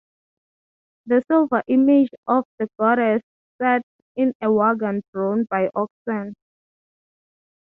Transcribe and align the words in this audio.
The 1.05 1.21
silver 1.27 1.61
image 1.67 2.09
of 2.25 2.45
the 2.57 2.67
goddess 2.79 3.21
sat 3.61 3.83
in 4.15 4.33
a 4.41 4.51
wagon 4.51 5.03
drawn 5.13 5.43
by 5.43 5.69
oxen. 5.75 6.33